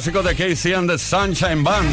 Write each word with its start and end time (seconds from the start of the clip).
el 0.00 0.12
clásico 0.12 0.22
de 0.22 0.34
Casey 0.34 0.72
and 0.72 0.90
the 0.90 0.98
Sunshine 0.98 1.62
Band. 1.62 1.92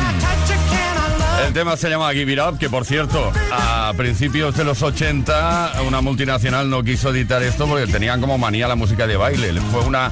El 1.45 1.51
tema 1.51 1.75
se 1.75 1.89
llama 1.89 2.13
Give 2.13 2.31
It 2.31 2.39
Up, 2.39 2.57
que 2.57 2.69
por 2.69 2.85
cierto, 2.85 3.33
a 3.51 3.91
principios 3.97 4.55
de 4.55 4.63
los 4.63 4.81
80 4.81 5.81
una 5.85 5.99
multinacional 5.99 6.69
no 6.69 6.83
quiso 6.83 7.09
editar 7.09 7.43
esto 7.43 7.67
porque 7.67 7.85
tenían 7.87 8.21
como 8.21 8.37
manía 8.37 8.67
la 8.67 8.75
música 8.75 9.07
de 9.07 9.17
baile. 9.17 9.59
Fue 9.71 9.81
una 9.81 10.11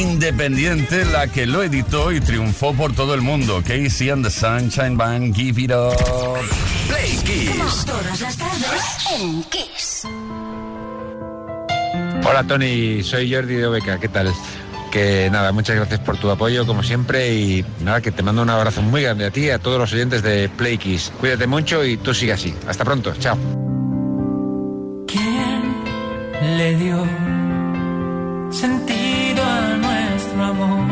independiente 0.00 1.04
la 1.04 1.26
que 1.26 1.46
lo 1.46 1.62
editó 1.62 2.10
y 2.10 2.20
triunfó 2.20 2.72
por 2.72 2.94
todo 2.94 3.12
el 3.12 3.20
mundo. 3.20 3.62
Casey 3.66 4.08
and 4.08 4.24
the 4.24 4.30
Sunshine 4.30 4.96
Band, 4.96 5.34
Give 5.34 5.60
It 5.60 5.72
Up. 5.72 5.94
Play 6.88 7.18
Kiss. 7.22 7.84
Todas 7.84 8.20
las 8.20 8.36
tardes 8.38 9.06
en 9.14 9.42
Kiss. 9.44 10.06
Hola 12.24 12.44
Tony, 12.44 13.02
soy 13.02 13.32
Jordi 13.32 13.56
de 13.56 13.66
Obeca, 13.66 14.00
¿qué 14.00 14.08
tal? 14.08 14.32
Que 14.90 15.28
nada, 15.30 15.52
muchas 15.52 15.76
gracias 15.76 16.00
por 16.00 16.16
tu 16.16 16.30
apoyo 16.30 16.66
como 16.66 16.82
siempre 16.82 17.34
y 17.34 17.64
nada, 17.82 18.00
que 18.00 18.12
te 18.12 18.22
mando 18.22 18.42
un 18.42 18.50
abrazo 18.50 18.82
muy 18.82 19.02
grande 19.02 19.26
a 19.26 19.30
ti 19.30 19.46
y 19.46 19.50
a 19.50 19.58
todos 19.58 19.78
los 19.78 19.92
oyentes 19.92 20.22
de 20.22 20.48
Play 20.48 20.78
Kiss. 20.78 21.12
Cuídate 21.20 21.46
mucho 21.46 21.84
y 21.84 21.96
tú 21.96 22.14
sigue 22.14 22.32
así. 22.32 22.54
Hasta 22.66 22.84
pronto, 22.84 23.12
chao. 23.18 23.36
¿Quién 25.06 26.56
le 26.56 26.76
dio 26.76 27.04
sentido 28.50 29.42
a 29.42 29.76
nuestro 29.76 30.44
amor? 30.44 30.86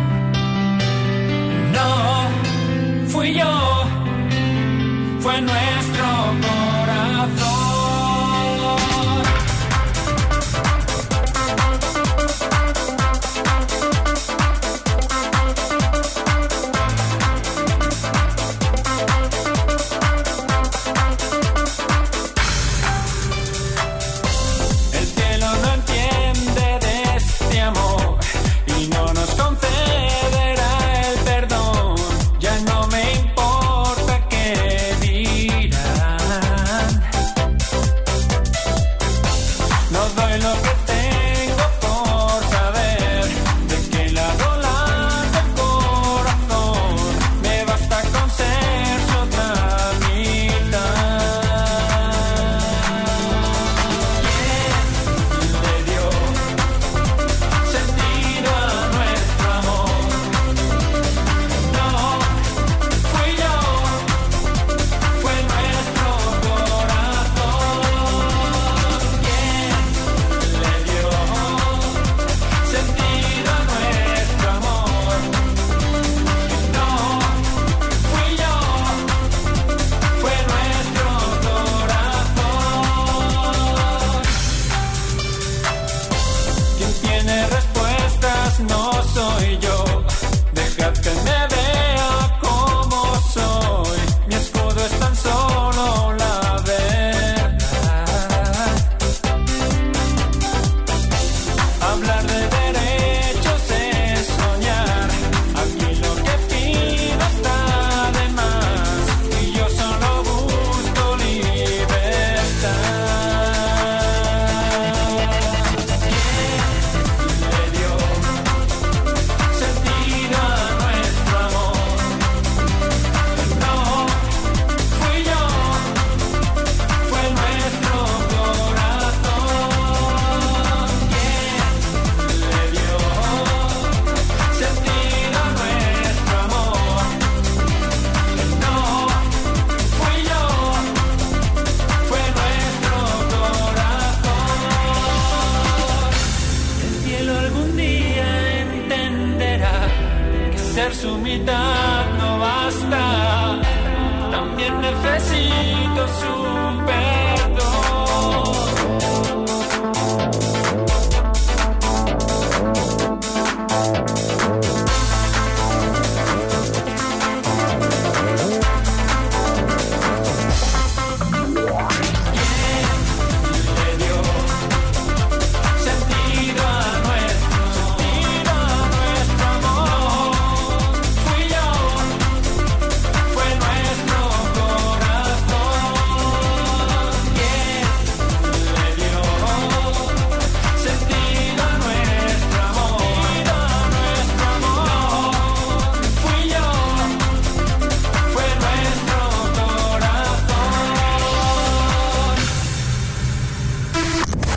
No, 1.73 3.09
fui 3.09 3.35
yo, 3.35 3.85
fue 5.21 5.41
nuestro 5.41 5.94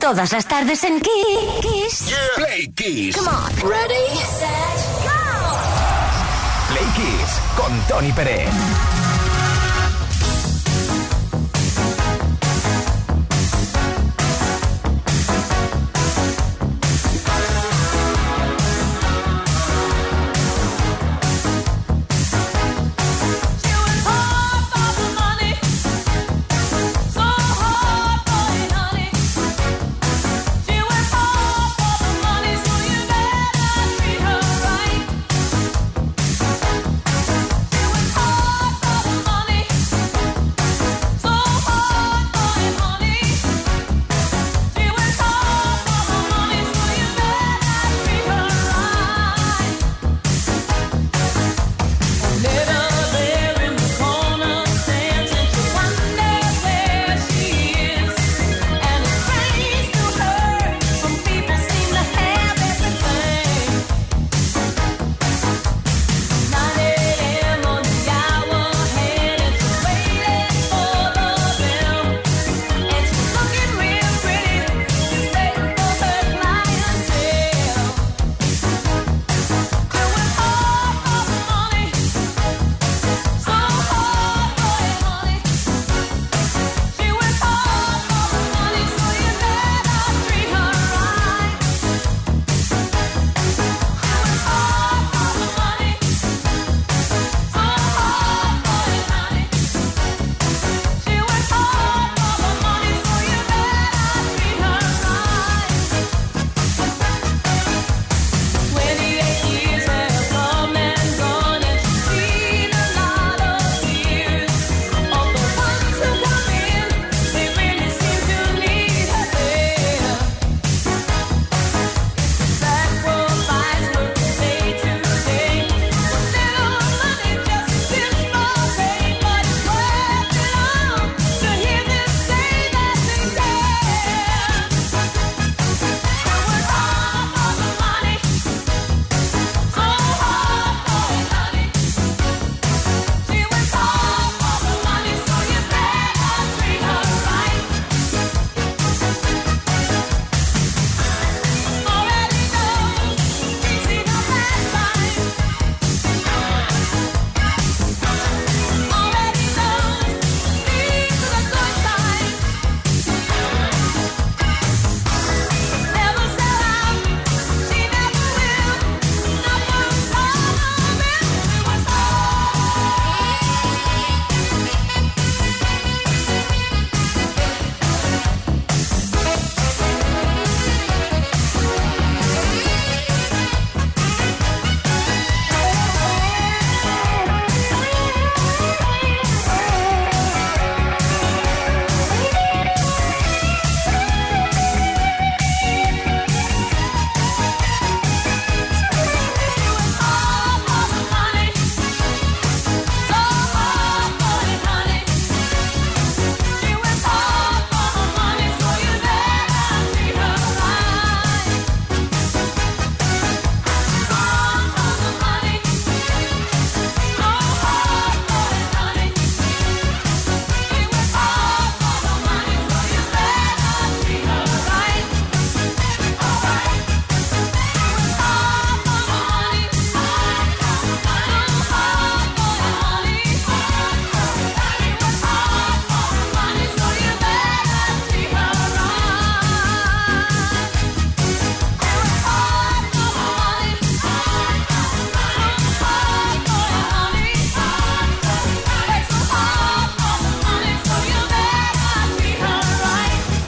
Todas 0.07 0.31
las 0.31 0.45
tardes 0.45 0.85
en 0.85 1.01
Kiss. 1.01 2.15
Play 2.37 2.71
Kiss. 2.73 3.17
Come 3.17 3.29
on. 3.29 3.69
Ready, 3.69 4.15
set, 4.15 5.03
go. 5.03 5.11
Play 6.69 6.85
Kiss 6.95 7.41
con 7.57 7.77
Tony 7.89 8.13
Pérez. 8.13 8.47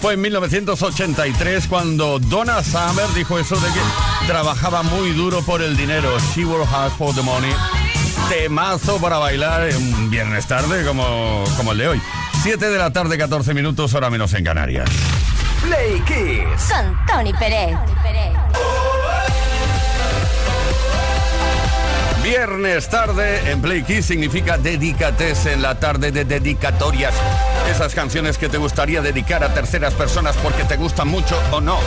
Fue 0.09 0.15
en 0.15 0.21
1983 0.21 1.67
cuando 1.67 2.17
Donna 2.17 2.63
Summer 2.63 3.05
dijo 3.13 3.37
eso 3.37 3.55
de 3.57 3.67
que 3.67 4.25
trabajaba 4.25 4.81
muy 4.81 5.11
duro 5.11 5.43
por 5.43 5.61
el 5.61 5.77
dinero. 5.77 6.17
She 6.33 6.45
worked 6.45 6.67
hard 6.67 6.91
for 6.93 7.13
the 7.13 7.21
money. 7.21 7.51
Temazo 8.27 8.99
para 8.99 9.19
bailar 9.19 9.69
un 9.77 10.09
viernes 10.09 10.47
tarde 10.47 10.83
como, 10.83 11.43
como 11.57 11.73
el 11.73 11.77
de 11.77 11.87
hoy. 11.89 12.01
7 12.41 12.69
de 12.69 12.77
la 12.79 12.91
tarde, 12.91 13.19
14 13.19 13.53
minutos, 13.53 13.93
hora 13.93 14.09
menos 14.09 14.33
en 14.33 14.45
Canarias. 14.45 14.89
Play 15.61 16.01
Kiss. 16.07 16.73
Con 16.73 17.05
Tony 17.05 17.33
Pérez. 17.33 17.77
Viernes 22.29 22.87
tarde 22.89 23.49
en 23.49 23.59
Play 23.59 23.81
Kiss 23.81 24.05
significa 24.05 24.59
dedicates 24.59 25.47
en 25.47 25.63
la 25.63 25.79
tarde 25.79 26.11
de 26.11 26.25
dedicatorias. 26.25 27.15
Esas 27.71 27.95
canciones 27.95 28.37
que 28.37 28.49
te 28.49 28.59
gustaría 28.59 29.01
dedicar 29.01 29.43
a 29.43 29.51
terceras 29.51 29.95
personas 29.95 30.37
porque 30.37 30.63
te 30.63 30.77
gustan 30.77 31.07
mucho 31.07 31.41
o 31.51 31.59
no. 31.59 31.79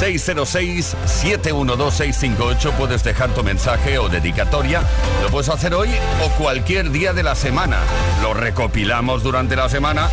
606-712-658 0.00 2.72
puedes 2.72 3.04
dejar 3.04 3.30
tu 3.30 3.44
mensaje 3.44 3.98
o 3.98 4.08
dedicatoria. 4.08 4.82
Lo 5.22 5.28
puedes 5.28 5.50
hacer 5.50 5.72
hoy 5.72 5.90
o 6.24 6.30
cualquier 6.30 6.90
día 6.90 7.12
de 7.12 7.22
la 7.22 7.36
semana. 7.36 7.78
Lo 8.22 8.34
recopilamos 8.34 9.22
durante 9.22 9.54
la 9.54 9.68
semana 9.68 10.10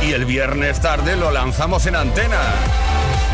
y 0.00 0.12
el 0.12 0.24
viernes 0.24 0.80
tarde 0.80 1.16
lo 1.16 1.30
lanzamos 1.30 1.84
en 1.84 1.96
antena. 1.96 2.38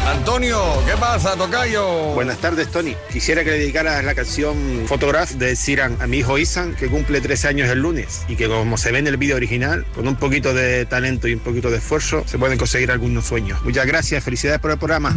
Antonio, 0.07 0.63
¿qué 0.87 0.93
pasa, 1.01 1.35
Tocayo? 1.35 2.15
Buenas 2.15 2.39
tardes, 2.39 2.71
Tony. 2.71 2.95
Quisiera 3.13 3.43
que 3.43 3.51
le 3.51 3.59
dedicaras 3.59 4.05
la 4.05 4.15
canción 4.15 4.85
Photograph 4.87 5.33
de 5.33 5.57
Siran 5.57 5.97
a 6.01 6.07
mi 6.07 6.19
hijo 6.19 6.39
Isan, 6.39 6.77
que 6.77 6.87
cumple 6.87 7.21
13 7.21 7.49
años 7.49 7.69
el 7.69 7.81
lunes, 7.81 8.25
y 8.29 8.37
que 8.37 8.47
como 8.47 8.77
se 8.77 8.93
ve 8.93 9.01
en 9.01 9.09
el 9.09 9.17
vídeo 9.17 9.35
original, 9.35 9.85
con 9.97 10.07
un 10.07 10.15
poquito 10.15 10.55
de 10.55 10.87
talento 10.87 11.27
y 11.27 11.35
un 11.35 11.41
poquito 11.41 11.71
de 11.71 11.79
esfuerzo, 11.79 12.23
se 12.25 12.39
pueden 12.39 12.57
conseguir 12.57 12.93
algunos 12.93 13.27
sueños. 13.27 13.61
Muchas 13.65 13.85
gracias, 13.87 14.23
felicidades 14.23 14.61
por 14.61 14.71
el 14.71 14.79
programa. 14.79 15.17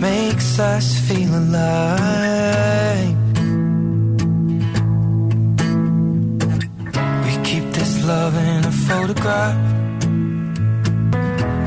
makes 0.00 0.58
us 0.58 0.98
feel 1.00 1.28
alive. 1.34 3.16
We 7.26 7.32
keep 7.44 7.64
this 7.78 8.02
love 8.04 8.34
in 8.34 8.64
a 8.64 8.72
photograph. 8.88 9.60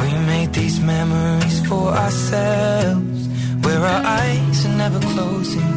We 0.02 0.10
made 0.26 0.52
these 0.54 0.80
memories 0.80 1.66
for 1.68 1.90
ourselves. 1.90 3.28
Where 3.64 3.80
our 3.80 4.04
eyes 4.04 4.66
are 4.66 4.78
never 4.84 5.00
closing, 5.14 5.72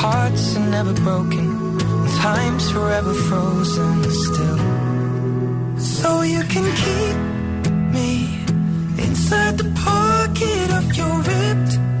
hearts 0.00 0.56
are 0.56 0.68
never 0.70 0.94
broken, 0.94 1.78
time's 2.20 2.70
forever 2.70 3.14
frozen 3.14 4.04
still. 4.24 4.60
So 5.78 6.22
you 6.22 6.42
can 6.44 6.66
keep 6.84 7.16
me 7.96 8.10
inside 9.04 9.58
the 9.58 9.70
pocket 9.74 10.70
of 10.70 10.96
your 10.96 11.16
ripped 11.30 11.95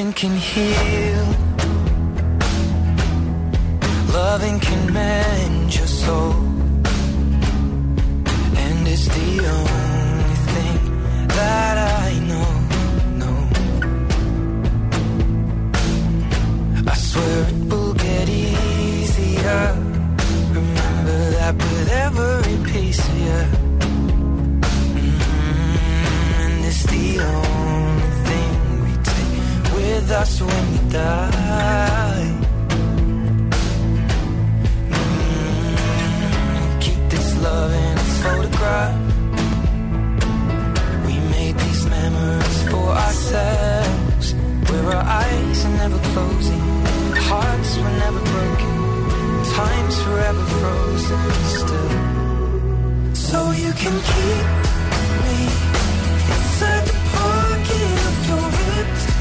Loving 0.00 0.14
can 0.14 0.36
heal. 0.36 1.26
Loving 4.14 4.58
can 4.58 4.92
mend 4.94 5.76
your 5.76 5.86
soul. 5.86 6.32
And 8.64 8.88
it's 8.88 9.08
the 9.08 9.30
only 9.58 10.36
thing 10.54 10.78
that 11.28 11.76
I 12.02 12.18
know, 12.30 12.50
no. 13.22 13.32
I 16.90 16.94
swear 16.94 17.48
it 17.48 17.54
will 17.68 17.92
get 17.92 18.26
easier. 18.30 19.74
Remember 20.54 21.30
that 21.36 21.54
with 21.56 21.88
every 21.90 22.72
piece 22.72 23.06
of 23.06 23.18
you. 23.18 23.59
With 30.10 30.18
us 30.18 30.40
when 30.40 30.72
we 30.72 30.78
die. 30.90 32.34
Mm, 34.90 36.80
keep 36.80 37.00
this 37.10 37.28
love 37.42 37.72
in 37.72 37.98
its 37.98 38.22
photograph. 38.22 38.96
We 41.06 41.14
made 41.36 41.56
these 41.58 41.82
memories 41.86 42.62
for 42.70 42.88
ourselves. 43.06 44.34
Where 44.68 44.86
our 44.96 45.06
eyes 45.24 45.64
are 45.64 45.76
never 45.82 46.00
closing, 46.12 46.66
hearts 47.30 47.70
were 47.78 47.96
never 48.04 48.22
broken, 48.34 48.74
time's 49.58 49.96
forever 50.02 50.44
frozen 50.58 51.30
still. 51.60 51.92
So 53.14 53.38
you 53.52 53.72
can 53.82 53.96
keep 54.10 54.46
me 55.24 55.38
inside 56.34 56.84
the 56.90 56.98
pocket 57.16 57.98
of 58.08 58.14
your 58.28 58.46
ripped 58.58 59.19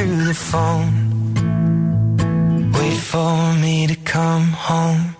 through 0.00 0.24
the 0.24 0.34
phone. 0.34 0.94
Wait 2.72 2.98
for 3.12 3.52
me 3.60 3.86
to 3.86 3.96
come 3.96 4.48
home. 4.52 5.19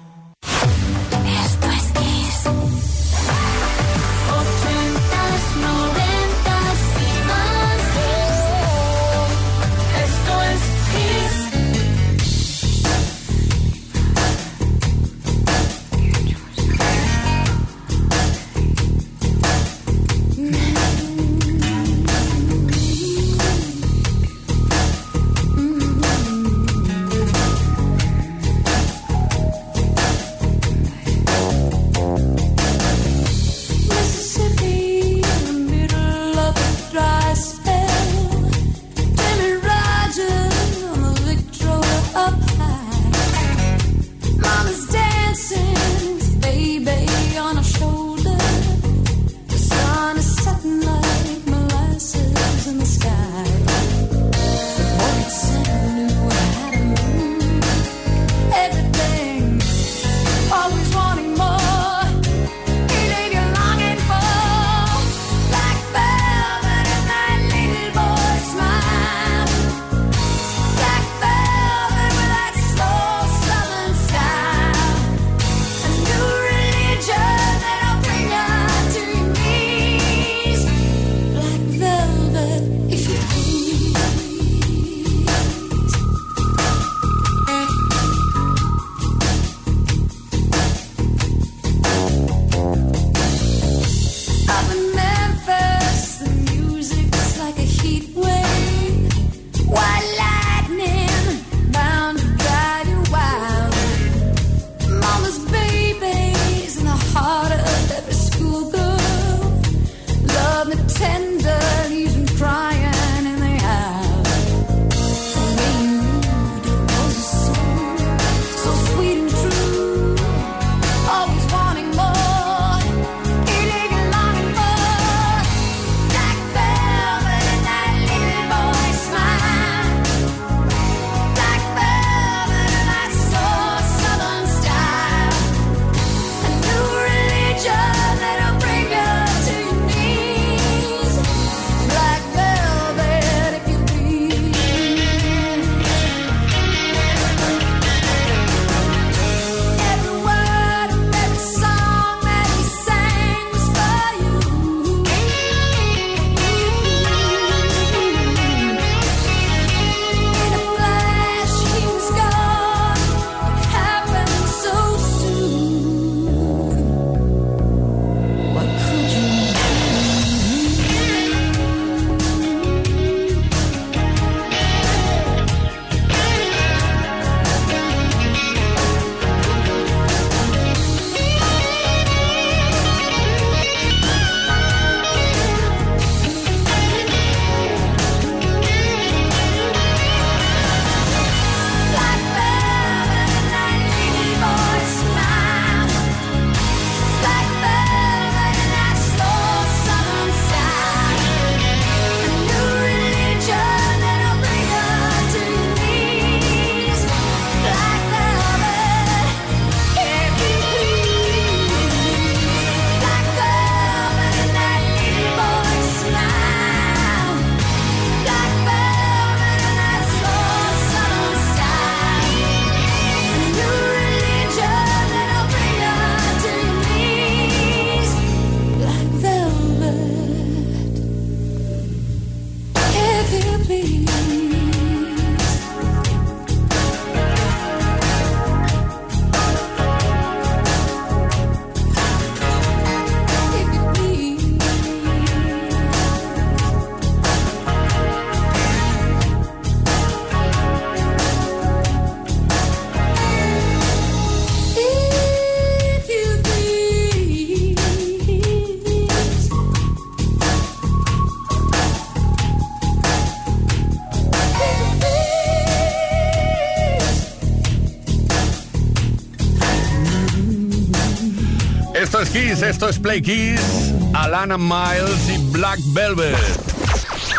Play 272.98 273.22
Kiss, 273.22 273.92
Alana 274.14 274.58
Miles 274.58 275.28
y 275.28 275.38
Black 275.52 275.78
Velvet. 275.92 276.36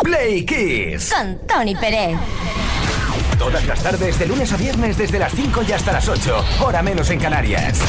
Play 0.03 0.45
Kiss. 0.45 1.11
Con 1.11 1.39
Tony 1.47 1.75
Pérez. 1.75 2.17
Todas 3.37 3.65
las 3.65 3.81
tardes, 3.81 4.19
de 4.19 4.27
lunes 4.27 4.51
a 4.53 4.57
viernes, 4.57 4.97
desde 4.97 5.19
las 5.19 5.33
5 5.33 5.63
y 5.67 5.71
hasta 5.71 5.91
las 5.91 6.07
8. 6.07 6.45
Hora 6.61 6.81
menos 6.81 7.09
en 7.09 7.19
Canarias. 7.19 7.79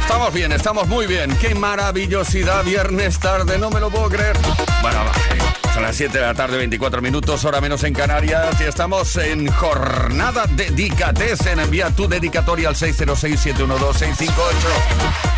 Estamos 0.00 0.32
bien, 0.32 0.52
estamos 0.52 0.88
muy 0.88 1.06
bien. 1.06 1.36
Qué 1.40 1.54
maravillosidad, 1.54 2.64
viernes 2.64 3.18
tarde, 3.18 3.58
no 3.58 3.70
me 3.70 3.80
lo 3.80 3.90
puedo 3.90 4.08
creer. 4.08 4.36
Bueno, 4.80 5.04
va, 5.04 5.12
eh, 5.34 5.38
son 5.74 5.82
las 5.82 5.94
7 5.94 6.18
de 6.18 6.24
la 6.24 6.34
tarde, 6.34 6.56
24 6.56 7.02
minutos, 7.02 7.44
hora 7.44 7.60
menos 7.60 7.84
en 7.84 7.92
Canarias. 7.92 8.58
Y 8.60 8.64
estamos 8.64 9.14
en 9.16 9.50
jornada 9.52 10.46
Dedicatesen. 10.46 11.60
Envía 11.60 11.90
tu 11.90 12.08
dedicatoria 12.08 12.68
al 12.68 12.76
606-712-658. 12.76 15.35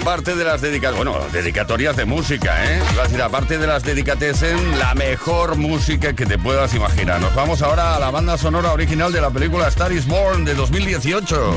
Aparte 0.00 0.34
de 0.34 0.44
las 0.44 0.60
dedicatorias, 0.60 1.04
bueno, 1.04 1.26
dedicatorias 1.32 1.96
de 1.96 2.04
música, 2.04 2.64
¿eh? 2.64 2.80
A 2.98 3.02
decir, 3.02 3.20
aparte 3.20 3.58
de 3.58 3.66
las 3.66 3.82
dedicatesen, 3.82 4.78
la 4.78 4.94
mejor 4.94 5.56
música 5.56 6.14
que 6.14 6.26
te 6.26 6.38
puedas 6.38 6.74
imaginar. 6.74 7.20
Nos 7.20 7.34
vamos 7.34 7.60
ahora 7.60 7.96
a 7.96 8.00
la 8.00 8.10
banda 8.10 8.38
sonora 8.38 8.72
original 8.72 9.12
de 9.12 9.20
la 9.20 9.30
película 9.30 9.68
Star 9.68 9.92
is 9.92 10.06
Born 10.06 10.44
de 10.44 10.54
2018. 10.54 11.54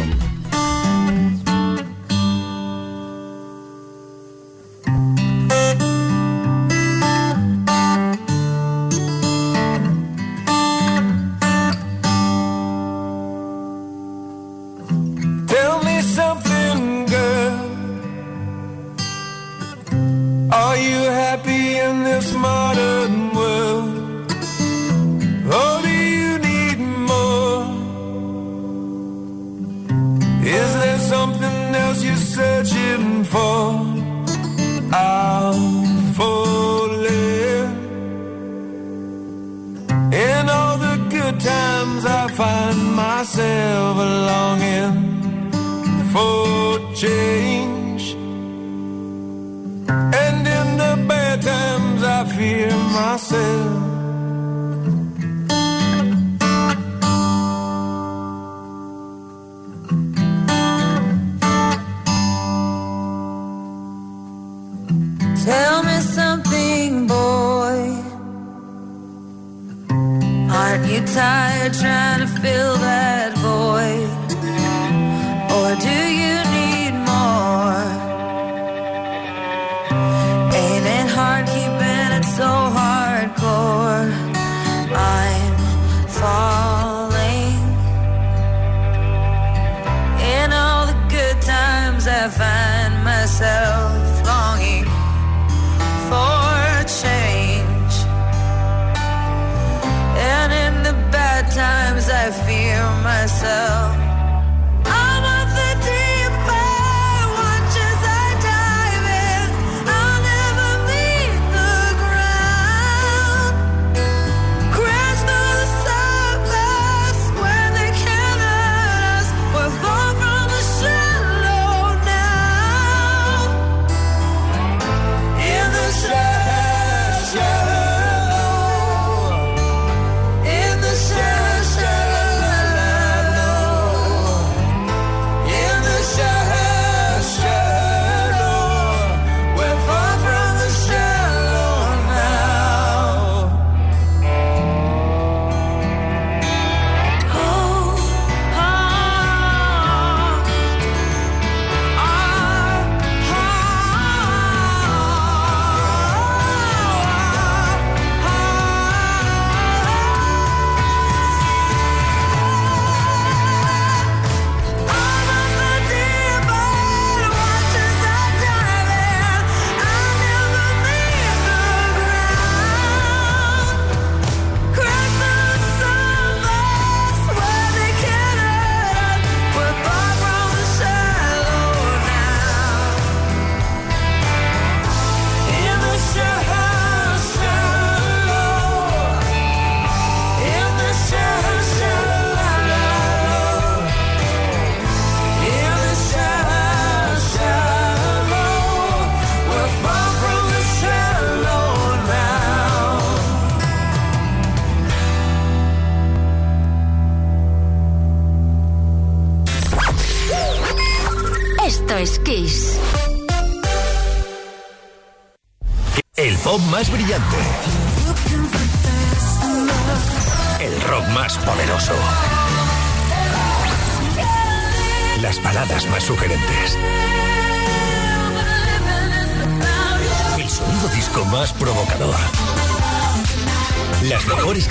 Tired 71.05 71.73
trying 71.73 72.19
to 72.19 72.27
fill 72.27 72.77
that 72.77 73.12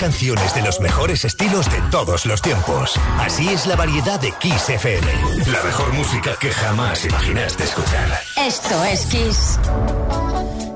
canciones 0.03 0.53
de 0.53 0.61
los 0.63 0.81
mejores 0.81 1.23
estilos 1.23 1.71
de 1.71 1.79
todos 1.89 2.25
los 2.25 2.41
tiempos. 2.41 2.99
Así 3.19 3.47
es 3.47 3.65
la 3.65 3.77
variedad 3.77 4.19
de 4.19 4.33
Kiss 4.33 4.67
FM. 4.67 5.07
La 5.49 5.63
mejor 5.63 5.93
música 5.93 6.35
que 6.41 6.51
jamás 6.51 7.05
imaginaste 7.05 7.63
escuchar. 7.63 8.19
Esto 8.35 8.83
es 8.83 9.05
Kiss. 9.05 9.59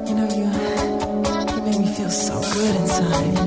You 0.05 0.15
know, 0.15 0.29
you, 0.29 0.45
you 1.55 1.61
make 1.61 1.77
me 1.77 1.93
feel 1.93 2.09
so 2.09 2.39
good 2.39 2.75
inside. 2.79 3.37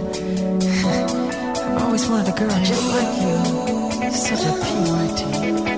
I've 1.74 1.82
always 1.82 2.06
wanted 2.10 2.28
a 2.28 2.32
girl 2.38 2.60
just 2.62 2.86
like 2.92 3.16
you. 3.22 4.02
You're 4.02 4.12
such 4.12 4.44
a 4.44 4.52
purity. 4.60 5.69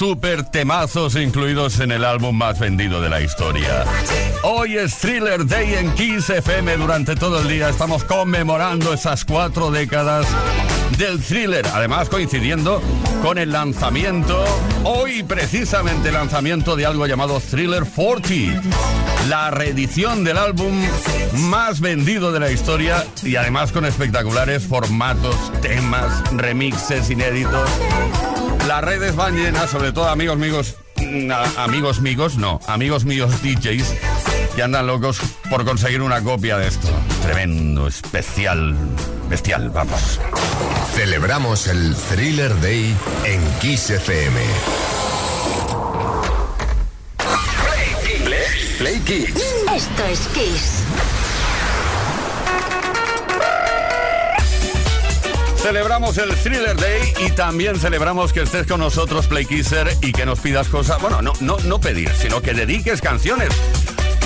Super 0.00 0.44
temazos 0.44 1.14
incluidos 1.14 1.78
en 1.78 1.92
el 1.92 2.06
álbum 2.06 2.34
más 2.34 2.58
vendido 2.58 3.02
de 3.02 3.10
la 3.10 3.20
historia. 3.20 3.84
Hoy 4.44 4.78
es 4.78 4.96
Thriller 4.96 5.46
Day 5.46 5.74
en 5.74 5.92
Kiss 5.92 6.30
FM. 6.30 6.78
Durante 6.78 7.14
todo 7.16 7.42
el 7.42 7.48
día 7.48 7.68
estamos 7.68 8.04
conmemorando 8.04 8.94
esas 8.94 9.26
cuatro 9.26 9.70
décadas 9.70 10.26
del 10.96 11.22
thriller. 11.22 11.66
Además, 11.66 12.08
coincidiendo 12.08 12.80
con 13.20 13.36
el 13.36 13.52
lanzamiento, 13.52 14.42
hoy 14.84 15.22
precisamente 15.22 16.08
el 16.08 16.14
lanzamiento 16.14 16.76
de 16.76 16.86
algo 16.86 17.06
llamado 17.06 17.38
Thriller 17.38 17.84
40. 17.84 18.62
La 19.28 19.50
reedición 19.50 20.24
del 20.24 20.38
álbum 20.38 20.80
más 21.34 21.80
vendido 21.80 22.32
de 22.32 22.40
la 22.40 22.50
historia 22.50 23.04
y 23.22 23.36
además 23.36 23.70
con 23.70 23.84
espectaculares 23.84 24.66
formatos, 24.66 25.36
temas, 25.60 26.22
remixes 26.32 27.10
inéditos. 27.10 27.68
Las 28.70 28.84
redes 28.84 29.16
van 29.16 29.34
llenas, 29.34 29.68
sobre 29.68 29.90
todo 29.90 30.08
amigos 30.08 30.38
míos, 30.38 30.76
mm, 30.94 31.28
a- 31.32 31.64
amigos 31.64 32.00
míos, 32.00 32.36
no, 32.36 32.60
amigos 32.68 33.04
míos 33.04 33.42
DJs 33.42 33.94
que 34.54 34.62
andan 34.62 34.86
locos 34.86 35.18
por 35.50 35.64
conseguir 35.64 36.00
una 36.02 36.22
copia 36.22 36.56
de 36.56 36.68
esto. 36.68 36.86
Tremendo, 37.22 37.88
especial, 37.88 38.76
bestial, 39.28 39.70
vamos. 39.70 40.20
Celebramos 40.94 41.66
el 41.66 41.96
Thriller 42.10 42.60
Day 42.60 42.94
en 43.24 43.42
Kiss 43.60 43.90
FM. 43.90 44.40
Play 48.78 49.00
Kiss. 49.00 49.34
Esto 49.74 50.04
es 50.04 50.20
Kiss. 50.28 50.79
Celebramos 55.62 56.16
el 56.16 56.34
Thriller 56.36 56.74
Day 56.74 57.12
y 57.26 57.30
también 57.32 57.78
celebramos 57.78 58.32
que 58.32 58.40
estés 58.40 58.66
con 58.66 58.80
nosotros, 58.80 59.26
Play 59.26 59.44
Kisser, 59.44 59.88
y 60.00 60.10
que 60.10 60.24
nos 60.24 60.40
pidas 60.40 60.68
cosas. 60.68 61.00
Bueno, 61.02 61.20
no, 61.20 61.34
no, 61.40 61.58
no 61.58 61.78
pedir, 61.78 62.10
sino 62.14 62.40
que 62.40 62.54
dediques 62.54 63.02
canciones. 63.02 63.50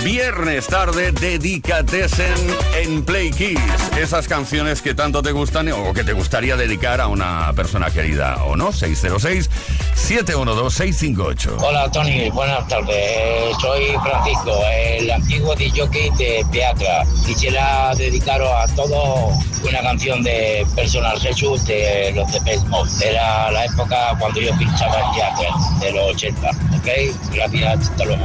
Viernes 0.04 0.66
tarde, 0.66 1.12
dedicatesen 1.12 2.34
en 2.76 3.06
Play 3.06 3.30
Kiss. 3.30 3.58
Esas 3.98 4.28
canciones 4.28 4.82
que 4.82 4.92
tanto 4.92 5.22
te 5.22 5.32
gustan 5.32 5.72
o 5.72 5.94
que 5.94 6.04
te 6.04 6.12
gustaría 6.12 6.56
dedicar 6.56 7.00
a 7.00 7.08
una 7.08 7.50
persona 7.54 7.90
querida 7.90 8.44
o 8.44 8.54
no. 8.54 8.70
606-712-658. 8.70 11.56
Hola 11.58 11.90
Tony, 11.90 12.28
buenas 12.28 12.68
tardes. 12.68 12.94
Eh, 12.94 13.50
Soy 13.58 13.96
Francisco, 14.02 14.52
el 14.70 15.10
antiguo 15.10 15.56
DJ 15.56 15.88
de 16.18 16.44
Teatra. 16.52 17.04
Quisiera 17.24 17.94
dedicaros 17.94 18.50
a 18.50 18.66
todos 18.74 19.32
una 19.66 19.80
canción 19.80 20.22
de 20.22 20.66
Personal 20.76 21.18
Jesus 21.18 21.64
de 21.64 22.12
los 22.14 22.30
de 22.30 22.58
Mode. 22.68 22.90
Era 23.08 23.50
la 23.50 23.64
época 23.64 24.14
cuando 24.18 24.38
yo 24.38 24.54
pinchaba 24.58 25.00
en 25.00 25.12
Teatra, 25.14 25.48
de 25.80 25.92
los 25.92 26.10
80. 26.14 26.50
¿Ok? 26.50 26.88
Gracias, 27.32 27.88
hasta 27.88 28.04
luego. 28.04 28.22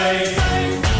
say. 0.00 0.99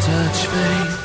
touch 0.00 0.46
faith. 0.46 0.95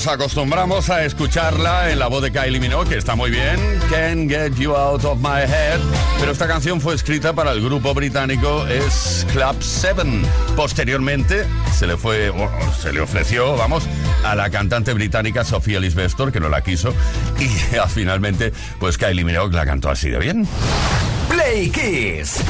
Nos 0.00 0.14
acostumbramos 0.14 0.88
a 0.88 1.04
escucharla 1.04 1.90
en 1.90 1.98
la 1.98 2.06
voz 2.06 2.22
de 2.22 2.32
Kylie 2.32 2.58
Minogue, 2.58 2.88
que 2.88 2.96
está 2.96 3.16
muy 3.16 3.30
bien. 3.30 3.58
Can't 3.90 4.30
get 4.30 4.54
you 4.54 4.74
out 4.74 5.04
of 5.04 5.18
my 5.18 5.42
head. 5.42 5.78
Pero 6.18 6.32
esta 6.32 6.48
canción 6.48 6.80
fue 6.80 6.94
escrita 6.94 7.34
para 7.34 7.52
el 7.52 7.62
grupo 7.62 7.92
británico 7.92 8.66
es 8.66 9.26
Club 9.30 9.56
7. 9.60 10.02
Posteriormente 10.56 11.44
se 11.76 11.86
le 11.86 11.98
fue, 11.98 12.30
bueno, 12.30 12.50
se 12.80 12.94
le 12.94 13.00
ofreció, 13.02 13.56
vamos, 13.56 13.84
a 14.24 14.34
la 14.34 14.48
cantante 14.48 14.94
británica 14.94 15.44
Sofía 15.44 15.80
Lisbestor, 15.80 16.32
que 16.32 16.40
no 16.40 16.48
la 16.48 16.62
quiso, 16.62 16.94
y 17.38 17.48
finalmente, 17.88 18.54
pues 18.78 18.96
Kylie 18.96 19.24
Minogue 19.24 19.54
la 19.54 19.66
cantó 19.66 19.90
así 19.90 20.08
de 20.08 20.18
bien. 20.18 20.48
Play 21.28 21.68
Kiss. 21.68 22.40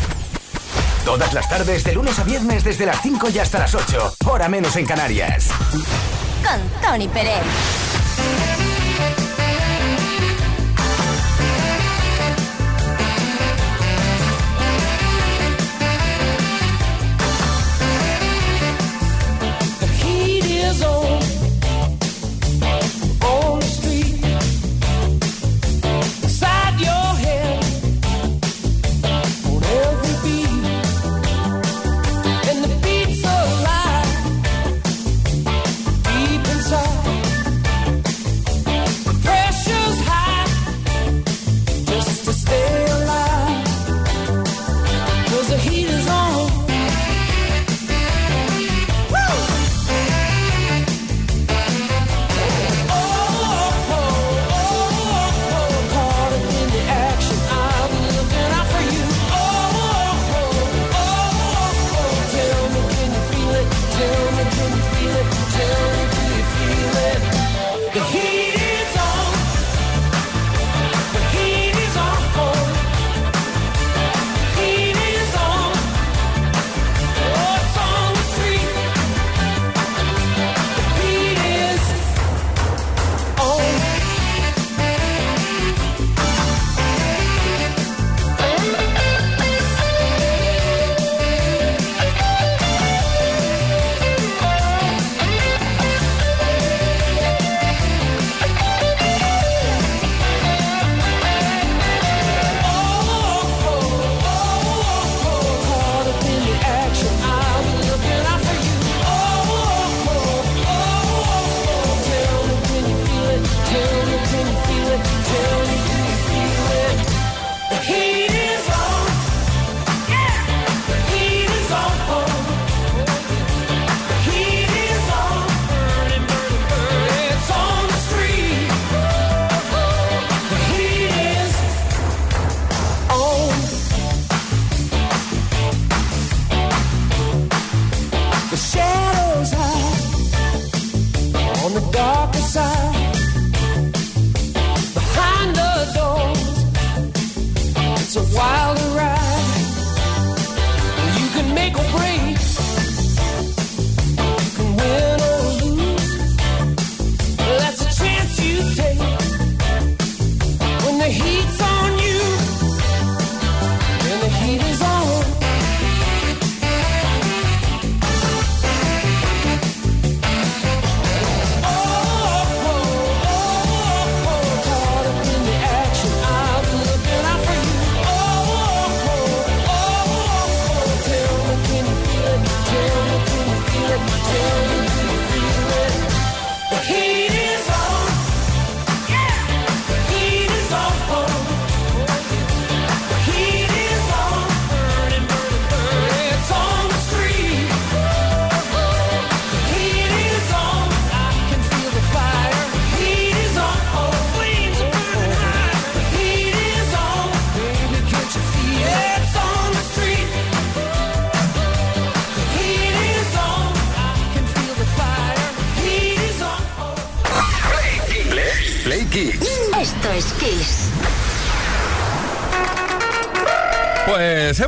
Todas 1.04 1.32
las 1.32 1.48
tardes, 1.48 1.82
de 1.82 1.94
lunes 1.94 2.16
a 2.20 2.22
viernes, 2.22 2.62
desde 2.62 2.86
las 2.86 3.02
5 3.02 3.28
y 3.30 3.38
hasta 3.40 3.58
las 3.58 3.74
8. 3.74 4.14
Hora 4.26 4.48
menos 4.48 4.76
en 4.76 4.86
Canarias. 4.86 5.48
Con 6.50 6.60
Tony 6.82 7.06
Pérez. 7.06 7.89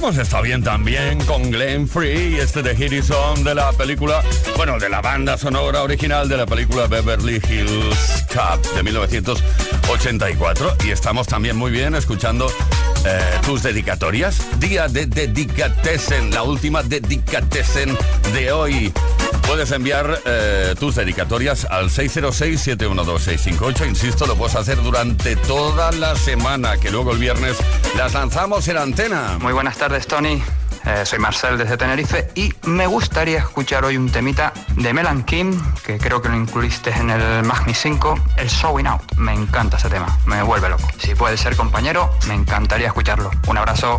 Pues 0.02 0.18
estado 0.18 0.42
bien 0.42 0.64
también 0.64 1.24
con 1.26 1.48
Glenn 1.52 1.86
Free 1.86 2.36
este 2.40 2.60
de 2.60 2.70
Harrison 2.72 3.44
de 3.44 3.54
la 3.54 3.70
película, 3.70 4.20
bueno, 4.56 4.76
de 4.80 4.88
la 4.88 5.00
banda 5.00 5.38
sonora 5.38 5.84
original 5.84 6.28
de 6.28 6.38
la 6.38 6.44
película 6.44 6.88
Beverly 6.88 7.40
Hills 7.48 8.24
Cop 8.34 8.66
de 8.74 8.82
1984. 8.82 10.76
Y 10.84 10.90
estamos 10.90 11.28
también 11.28 11.56
muy 11.56 11.70
bien 11.70 11.94
escuchando 11.94 12.48
eh, 13.04 13.20
tus 13.46 13.62
dedicatorias. 13.62 14.40
Día 14.58 14.88
de 14.88 15.06
Dedicatesen, 15.06 16.32
la 16.32 16.42
última 16.42 16.82
Dedicatesen 16.82 17.96
de 18.34 18.50
hoy. 18.50 18.92
Puedes 19.52 19.70
enviar 19.72 20.18
eh, 20.24 20.74
tus 20.80 20.94
dedicatorias 20.94 21.66
al 21.66 21.90
606-712-658. 21.90 23.86
Insisto, 23.86 24.26
lo 24.26 24.34
puedes 24.34 24.56
hacer 24.56 24.82
durante 24.82 25.36
toda 25.36 25.92
la 25.92 26.16
semana, 26.16 26.78
que 26.78 26.90
luego 26.90 27.12
el 27.12 27.18
viernes 27.18 27.58
las 27.94 28.14
lanzamos 28.14 28.66
en 28.68 28.78
antena. 28.78 29.36
Muy 29.42 29.52
buenas 29.52 29.76
tardes, 29.76 30.06
Tony. 30.06 30.42
Eh, 30.86 31.02
soy 31.04 31.18
Marcel 31.18 31.58
desde 31.58 31.76
Tenerife 31.76 32.30
y 32.34 32.50
me 32.62 32.86
gustaría 32.86 33.40
escuchar 33.40 33.84
hoy 33.84 33.98
un 33.98 34.10
temita 34.10 34.54
de 34.74 34.94
Melan 34.94 35.22
Kim, 35.22 35.60
que 35.84 35.98
creo 35.98 36.22
que 36.22 36.30
lo 36.30 36.36
incluiste 36.36 36.88
en 36.88 37.10
el 37.10 37.42
Magni 37.44 37.74
5, 37.74 38.18
el 38.38 38.48
Showing 38.48 38.86
Out. 38.86 39.16
Me 39.18 39.34
encanta 39.34 39.76
ese 39.76 39.90
tema, 39.90 40.18
me 40.24 40.42
vuelve 40.42 40.70
loco. 40.70 40.88
Si 40.96 41.14
puede 41.14 41.36
ser 41.36 41.56
compañero, 41.56 42.10
me 42.26 42.32
encantaría 42.32 42.86
escucharlo. 42.86 43.30
Un 43.46 43.58
abrazo. 43.58 43.98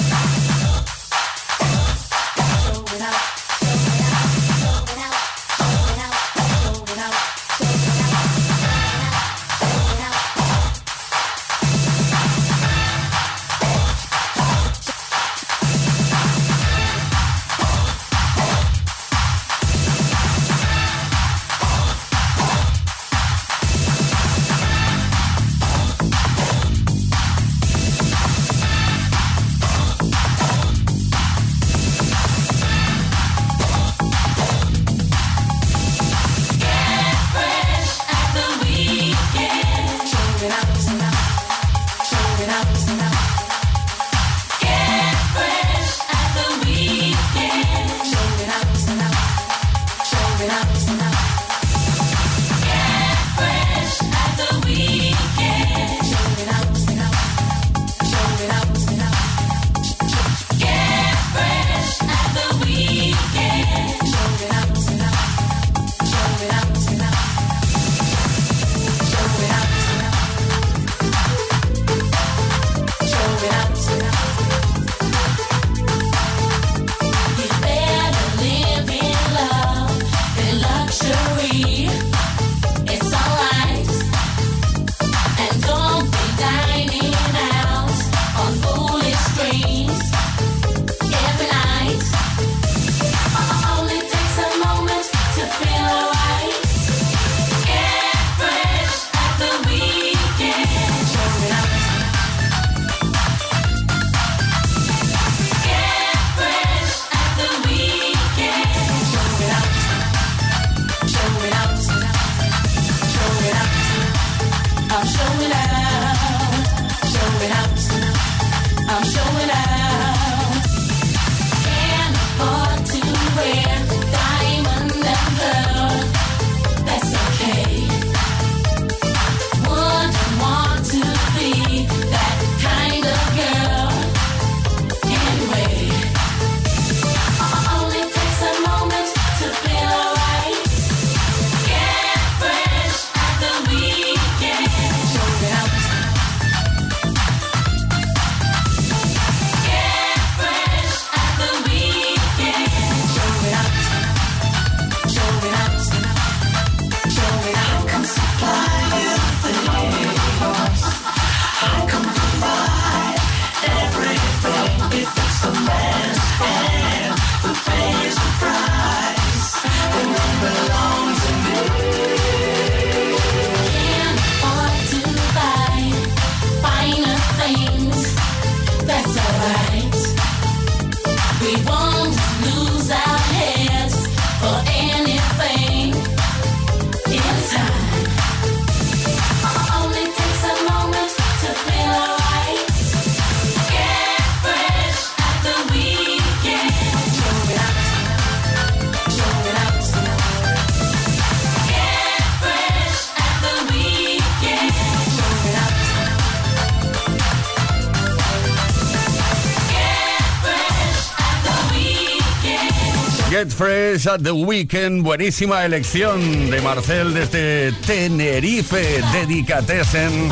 At 213.91 214.21
the 214.23 214.31
Weekend, 214.31 215.03
buenísima 215.03 215.65
elección 215.65 216.49
de 216.49 216.61
Marcel 216.61 217.13
desde 217.13 217.73
Tenerife, 217.85 219.01
Dedicatessen. 219.11 220.29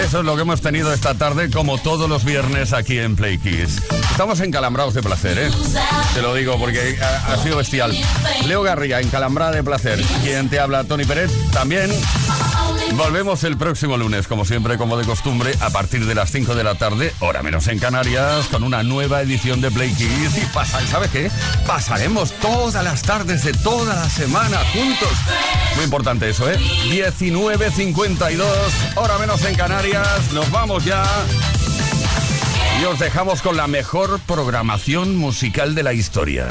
Eso 0.00 0.20
es 0.20 0.24
lo 0.24 0.36
que 0.36 0.42
hemos 0.42 0.60
tenido 0.60 0.92
esta 0.92 1.14
tarde, 1.14 1.50
como 1.50 1.78
todos 1.78 2.08
los 2.08 2.24
viernes 2.24 2.72
aquí 2.72 2.98
en 2.98 3.16
Play 3.16 3.38
Kiss. 3.38 3.82
Estamos 4.12 4.38
encalambrados 4.38 4.94
de 4.94 5.02
placer, 5.02 5.38
¿eh? 5.38 5.50
Te 6.14 6.22
lo 6.22 6.32
digo 6.34 6.56
porque 6.56 6.98
ha, 7.02 7.32
ha 7.32 7.42
sido 7.42 7.56
bestial. 7.56 7.92
Leo 8.46 8.62
Garriga, 8.62 9.00
encalambrada 9.00 9.50
de 9.52 9.64
placer. 9.64 10.00
Quien 10.22 10.48
te 10.48 10.60
habla, 10.60 10.84
Tony 10.84 11.04
Pérez, 11.04 11.32
también. 11.50 11.90
Volvemos 12.94 13.44
el 13.44 13.56
próximo 13.56 13.96
lunes, 13.96 14.28
como 14.28 14.44
siempre, 14.44 14.76
como 14.76 14.96
de 14.96 15.04
costumbre, 15.04 15.54
a 15.60 15.70
partir 15.70 16.06
de 16.06 16.14
las 16.14 16.30
5 16.30 16.54
de 16.54 16.64
la 16.64 16.74
tarde, 16.74 17.14
hora 17.20 17.42
menos 17.42 17.66
en 17.68 17.78
Canarias, 17.78 18.46
con 18.48 18.62
una 18.62 18.82
nueva 18.82 19.22
edición 19.22 19.60
de 19.60 19.70
Play 19.70 19.94
Kiss. 19.94 20.36
Y 20.36 20.46
pasa, 20.52 20.80
¿sabes 20.86 21.10
qué? 21.10 21.30
Pasaremos 21.66 22.32
todas 22.32 22.84
las 22.84 23.02
tardes 23.02 23.44
de 23.44 23.52
toda 23.52 23.94
la 23.94 24.10
semana 24.10 24.58
juntos. 24.72 25.12
Muy 25.76 25.84
importante 25.84 26.28
eso, 26.28 26.50
¿eh? 26.50 26.58
19.52, 26.58 28.44
hora 28.96 29.18
menos 29.18 29.44
en 29.44 29.54
Canarias. 29.54 30.32
Nos 30.32 30.50
vamos 30.50 30.84
ya. 30.84 31.02
Y 32.80 32.84
os 32.84 32.98
dejamos 32.98 33.42
con 33.42 33.56
la 33.56 33.66
mejor 33.66 34.20
programación 34.26 35.16
musical 35.16 35.74
de 35.74 35.82
la 35.82 35.92
historia. 35.92 36.48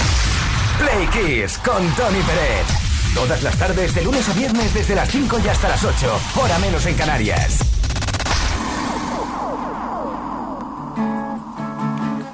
Play 0.79 1.07
Kiss 1.07 1.57
con 1.59 1.87
Tony 1.95 2.21
Pérez. 2.21 2.78
Todas 3.15 3.43
las 3.43 3.57
tardes, 3.57 3.93
de 3.95 4.03
lunes 4.03 4.27
a 4.29 4.33
viernes, 4.33 4.73
desde 4.73 4.95
las 4.95 5.09
5 5.09 5.39
y 5.43 5.47
hasta 5.47 5.69
las 5.69 5.83
8. 5.83 6.19
Hora 6.35 6.57
menos 6.59 6.85
en 6.85 6.95
Canarias. 6.95 7.59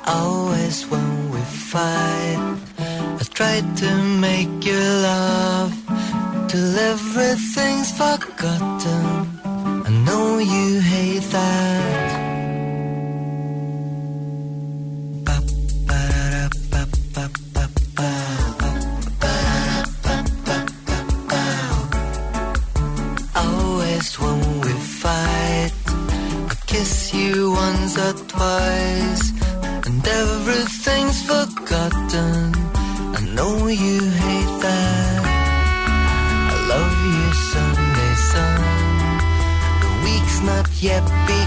Always 0.05 0.86
when 0.89 1.32
we 1.32 1.39
fight, 1.41 2.39
I 3.19 3.23
try 3.34 3.61
to 3.61 3.95
make 4.19 4.63
you 4.63 4.80
laugh 5.01 5.71
till 6.47 6.78
everything's 6.78 7.91
forgotten. 7.91 9.26
I 9.86 9.89
know 10.05 10.39
you 10.39 10.80
hate 10.80 11.23
that. 11.32 12.14
Or 27.97 28.13
twice, 28.27 29.31
and 29.85 30.07
everything's 30.07 31.21
forgotten. 31.23 32.53
I 33.17 33.21
know 33.35 33.67
you 33.67 33.99
hate 34.01 34.55
that. 34.65 35.23
I 36.51 36.55
love 36.73 36.97
you 37.15 37.27
Sunday, 37.53 38.13
sun. 38.31 38.61
The 39.83 39.91
week's 40.05 40.39
not 40.51 40.67
yet 40.81 41.05
begun, 41.27 41.44